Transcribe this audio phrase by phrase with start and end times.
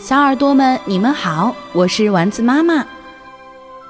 [0.00, 2.84] 小耳朵们，你们好，我是丸子妈妈，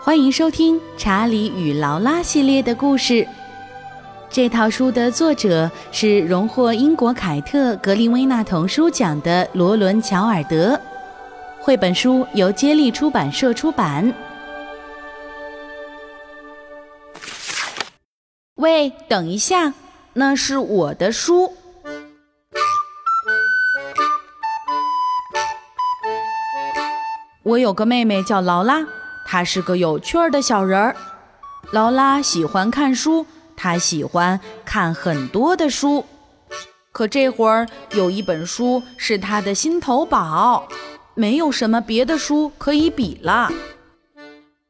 [0.02, 3.26] 欢迎收听《查理与劳拉》系列的故事。
[4.28, 10.78] 这套书的作者是荣获英国凯特·格林威纳童书奖的罗伦·乔尔德，
[11.58, 14.12] 绘本书由接力出版社出版。
[18.56, 19.72] 喂，等一下，
[20.12, 21.54] 那是我的书。
[27.48, 28.86] 我有个妹妹叫劳拉，
[29.24, 30.94] 她是个有趣儿的小人儿。
[31.72, 33.24] 劳拉喜欢看书。
[33.56, 36.04] 她喜欢看很多的书，
[36.92, 40.68] 可这会儿有一本书是她的心头宝，
[41.14, 43.50] 没有什么别的书可以比了。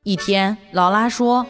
[0.04, 1.44] 一天，劳拉说：“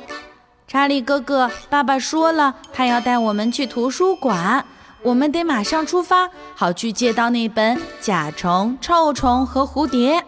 [0.67, 4.65] 查理哥哥，爸爸说了，他要带我们去图书馆，
[5.03, 10.21] 我们得马上出发，好去借到那本《甲虫、臭虫和蝴蝶》。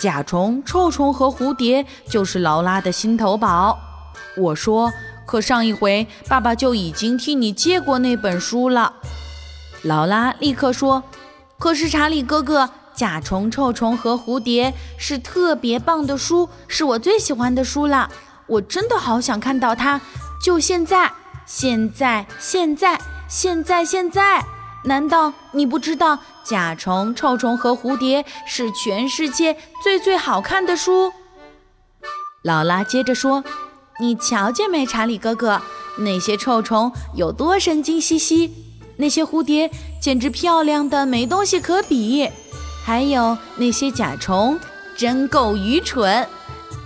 [0.00, 3.78] 甲虫、臭虫和蝴蝶就是劳拉的心头宝。”
[4.36, 4.90] 我说。
[5.26, 8.94] 可上一回，爸爸就已经替你借过那本书了。
[9.82, 11.04] 劳拉立刻说
[11.56, 12.64] ：“可是查理哥哥，
[12.96, 18.10] 《甲虫、臭虫和蝴蝶》是特别棒的书，是我最喜欢的书了。
[18.48, 20.00] 我真的好想看到它，
[20.42, 21.12] 就现在，
[21.46, 24.44] 现在，现在，现在，现在！
[24.86, 31.12] 难道你不知道《甲虫、臭虫和蝴蝶》是全世界最最好看的书？”
[32.42, 33.44] 劳拉接着说。
[34.02, 35.60] 你瞧见没，查理哥哥？
[35.98, 38.50] 那些臭虫有多神经兮兮，
[38.96, 42.26] 那些蝴蝶简直漂亮的没东西可比。
[42.82, 44.58] 还有那些甲虫，
[44.96, 46.26] 真够愚蠢。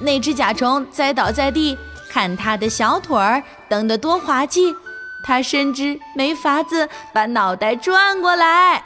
[0.00, 1.78] 那只甲虫栽倒在地，
[2.11, 4.74] 看它的小腿儿蹬得多滑稽，
[5.22, 8.83] 它甚至没法子把脑袋转过来。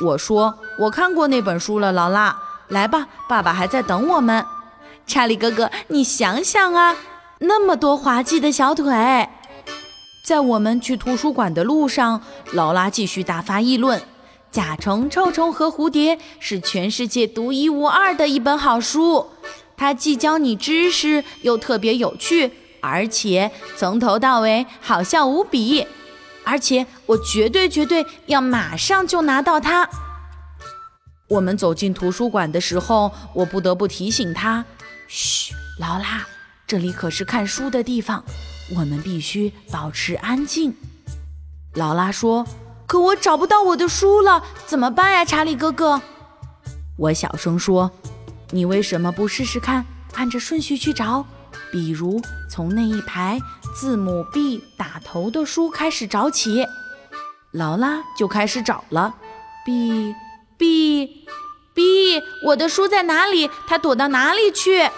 [0.00, 2.36] 我说，我看过那本书了，劳拉。
[2.68, 4.46] 来吧，爸爸还在等我们。
[5.06, 6.96] 查理哥哥，你想想啊。
[7.40, 9.28] 那么多滑稽的小腿，
[10.24, 13.98] 在我们去图书馆的路上，劳拉继续大发议论：
[14.50, 19.26] 《甲虫、臭虫和蝴蝶》是全世界独一无二的一本好书，
[19.76, 25.86] 它既教你知识，又特别有趣，而且从头到尾好笑无比。
[26.44, 29.88] 而且我绝对绝对要马上就拿到它。
[31.28, 34.64] 我们走进图书馆的时候，我不得不提醒他
[35.08, 36.26] ：“嘘，劳拉。”
[36.66, 38.24] 这里可是看书的地方，
[38.76, 40.74] 我们必须保持安静。
[41.74, 42.46] 劳拉说
[42.86, 46.02] ：“可我找不到我的书了，怎么办呀，查理哥哥？”
[46.98, 47.90] 我小声说
[48.52, 51.24] ：“你为什么不试试看，按着顺序去找？
[51.70, 52.20] 比如
[52.50, 53.38] 从那一排
[53.74, 56.66] 字母 B 打头的书开始找起。”
[57.52, 59.14] 劳拉就开始找了
[59.64, 60.14] ，B
[60.56, 61.26] B
[61.74, 63.50] B，我的书在哪里？
[63.66, 64.88] 它躲到哪里去？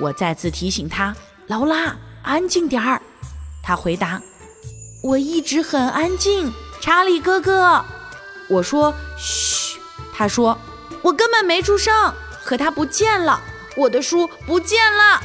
[0.00, 1.14] 我再次提醒他
[1.46, 3.02] ：“劳拉，安静点儿。”
[3.62, 4.20] 他回答
[5.04, 7.84] ：“我一直很安静。”查理哥哥，
[8.48, 9.78] 我说：“嘘。”
[10.14, 10.56] 他说
[11.02, 13.40] ：“我根本没出声。”可他不见了，
[13.76, 15.20] 我的书不见了。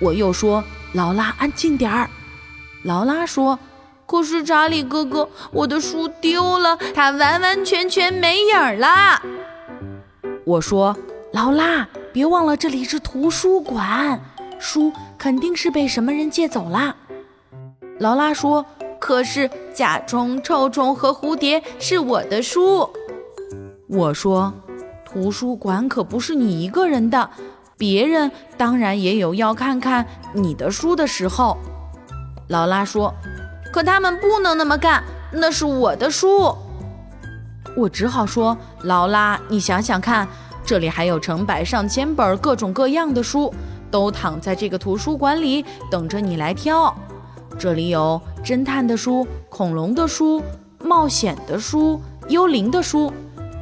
[0.00, 0.64] 我又说
[0.94, 2.08] ：“劳拉，安静点儿。”
[2.82, 3.58] 劳拉说
[4.06, 9.20] ：“可是查理哥哥，我的书丢了，它完完全全没影儿了。”
[10.46, 10.96] 我说
[11.32, 14.20] ：“劳拉。”别忘了，这里是图书馆，
[14.60, 16.94] 书肯定是被什么人借走了。
[17.98, 18.64] 劳拉说
[19.00, 22.88] ：“可是甲虫、臭虫和蝴蝶是我的书。”
[23.90, 24.54] 我说
[25.04, 27.28] ：“图书馆可不是你一个人的，
[27.84, 31.58] 别人当然也有要看看你的书的时候。”
[32.48, 33.12] 劳拉说
[33.70, 36.56] ：“可他们不能那么干，那是我的书。”
[37.76, 40.26] 我只好说：“劳拉，你想想看。”
[40.64, 43.52] 这里还有成百上千本各种各样的书，
[43.90, 46.94] 都躺在这个图书馆里，等着你来挑。
[47.58, 50.42] 这里有侦探的书、恐龙的书、
[50.82, 53.12] 冒险的书、幽灵的书，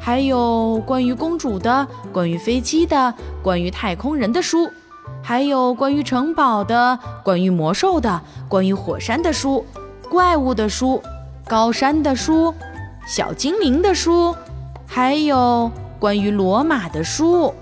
[0.04, 4.68] 还有关于公主的、关于飞机的、关于太空人的书，
[5.22, 9.64] 还有关于城堡的、关于魔兽的、关于火山的书、
[10.10, 11.00] 怪物的书、
[11.46, 12.52] 高山的书、
[13.06, 14.34] 小精灵的书，
[14.86, 15.70] 还有。
[16.00, 17.54] 关于罗马的书，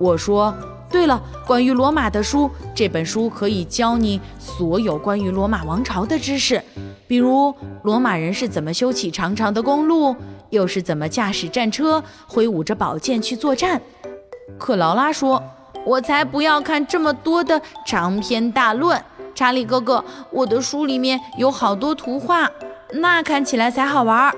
[0.00, 0.52] 我说
[0.90, 6.60] 对了，关于罗马的书，这本书可以教你所有关于罗马王朝的知识，
[7.06, 10.14] 比如罗马人是怎么修起长长的公路，
[10.50, 13.80] 又是怎么驾驶战车，挥舞着宝剑去作战。
[14.58, 15.42] 克劳拉说
[15.86, 19.00] ：“我才不要看这么多的长篇大论，
[19.34, 22.50] 查理哥哥，我的书里面有好多图画，
[22.92, 24.34] 那看起来才好玩。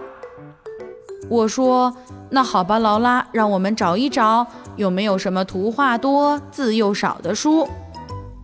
[1.29, 1.95] 我说
[2.31, 7.69] ：“那好吧，劳拉，让我们找一找，有没有什么图画多、字又少的书？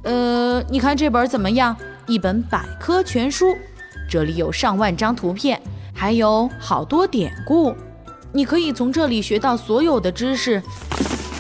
[0.03, 1.75] 呃，你看这本怎么样？
[2.07, 3.57] 一本百科全书，
[4.15, 5.61] 这里有上万张图片，
[5.93, 7.75] 还有好多典故，
[8.31, 10.63] 你可以从这里学到所有的知识。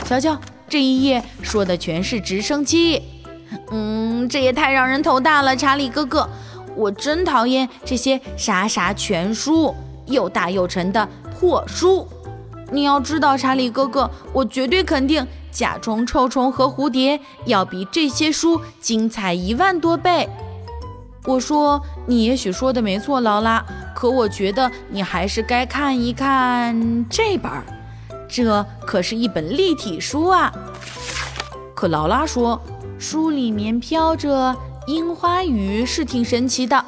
[0.05, 0.37] 瞧瞧，
[0.69, 3.00] 这一页说的全是直升机。
[3.71, 6.29] 嗯，这也太让人头大了，查理哥哥，
[6.75, 9.73] 我真讨厌这些啥啥全书，
[10.06, 12.09] 又大又沉的。”破书，
[12.73, 20.29] 你要知道，查理哥哥，我绝对肯定，甲虫、臭虫和蝴蝶要比这些书精彩一万多倍。
[21.26, 27.65] 我说，你也许说的没错，劳拉，可我觉得你还是该看一看这本儿，
[28.29, 30.53] 这可是一本立体书啊。
[31.75, 32.61] 可劳拉说，
[32.99, 34.55] 书里面飘着
[34.87, 36.85] 樱花雨是挺神奇的，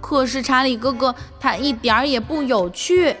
[0.00, 3.16] 可是查理哥哥，他一点儿也不有趣。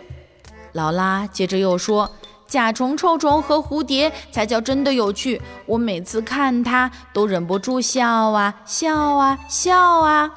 [0.72, 2.10] 劳拉接着又说
[2.46, 10.30] ：“甲虫、臭虫和蝴蝶才叫真的有趣，我每次看它都忍不住笑啊笑啊笑啊。”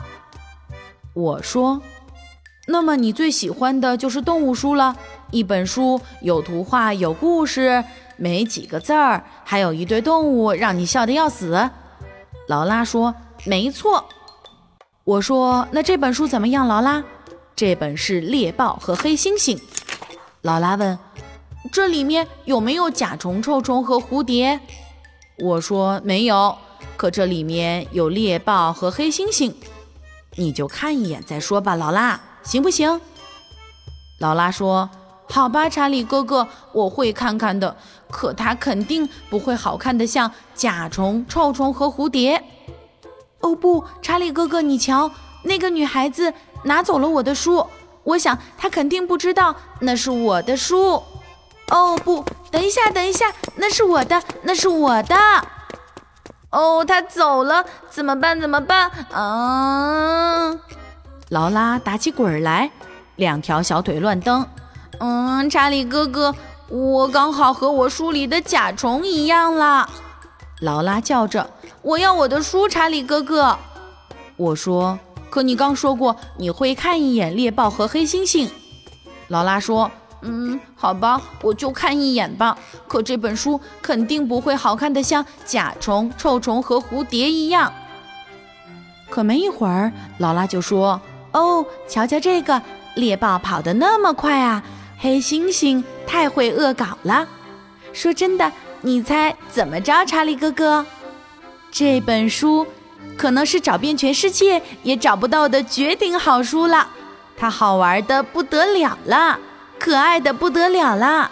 [1.19, 1.81] 我说
[2.67, 4.95] ：“那么你最喜欢的就是动物书了？
[5.31, 7.83] 一本书有图画、有故事，
[8.15, 11.69] 没几个字儿，还有一堆动物让你笑得要死。”
[12.47, 13.13] 劳拉说
[13.43, 14.05] ：“没错。”
[15.03, 17.03] 我说：“那这本书怎么样？”劳拉
[17.53, 19.59] ：“这本是猎豹和黑猩猩。”
[20.41, 20.97] 劳拉问
[21.73, 24.57] ：“这里面有没有甲虫、臭虫和蝴蝶？”
[25.43, 26.57] 我说：“没有，
[26.95, 29.53] 可这里面有猎豹和黑猩猩。”
[30.35, 33.01] 你就看一眼再说吧，劳拉，行不行？
[34.19, 34.89] 劳拉说
[35.29, 37.75] ：“好吧，查理哥哥，我会看看的。
[38.11, 42.43] 可它肯定不会好看的像甲虫、臭虫和蝴蝶。”
[43.41, 45.11] 哦不，查理哥哥，你瞧，
[45.43, 46.33] 那个女孩子
[46.63, 47.65] 拿走了我的书。
[48.03, 51.03] 我想她肯定不知道那是我的书。
[51.69, 55.15] 哦不，等一下，等一下，那是我的，那是我的。
[56.51, 58.39] 哦，他走了，怎么办？
[58.39, 58.91] 怎么办？
[59.11, 60.59] 嗯，
[61.29, 62.71] 劳拉打起滚来，
[63.15, 64.45] 两条小腿乱蹬。
[64.99, 66.33] 嗯，查理哥哥，
[66.67, 69.89] 我刚好和我书里的甲虫一样了。
[70.59, 71.51] 劳拉叫着
[71.83, 73.57] ：“我要我的书，查理哥哥。”
[74.37, 74.99] 我说。
[75.31, 78.49] 可你刚说过你会看一眼猎豹和黑猩猩，
[79.27, 82.57] 劳拉说：“嗯，好吧，我就看一眼吧。
[82.87, 87.71] 可这本书肯定不会好看的像甲虫、臭虫和蝴蝶一样。”
[89.09, 90.99] 可没一会儿，劳拉就说
[91.33, 92.61] ：“哦，瞧瞧这个，
[92.95, 94.63] 猎豹跑得那么快啊，
[94.97, 97.27] 黑猩猩太会恶搞了。
[97.93, 98.51] 说真的，
[98.81, 100.85] 你猜怎么着，查理哥哥？
[101.71, 102.65] 这本书。”
[103.17, 106.87] 可能是找遍全世界也找不到的绝顶好书了，
[107.35, 109.37] 它好玩的不得了了，
[109.79, 111.31] 可爱的不得了啦。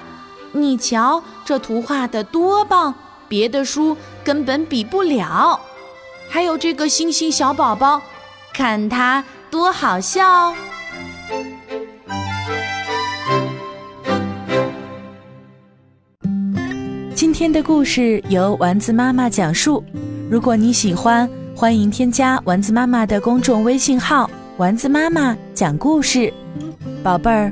[0.53, 2.95] 你瞧这图画的多棒，
[3.27, 5.59] 别的书根本比不了。
[6.29, 8.01] 还有这个星星小宝宝，
[8.53, 10.53] 看它多好笑。
[17.13, 19.83] 今天的故事由丸子妈妈讲述，
[20.31, 21.29] 如果你喜欢。
[21.55, 26.31] 欢迎添加丸子妈妈的公众微信号“丸子妈妈讲故事”，
[27.01, 27.51] 宝贝儿，